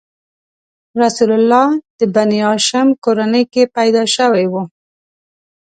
[1.01, 1.67] رسول الله
[1.99, 4.55] د بنیهاشم کورنۍ کې پیدا شوی و.